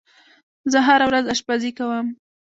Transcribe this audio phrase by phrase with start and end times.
[0.71, 2.07] زه هره ورځ آشپزی کوم.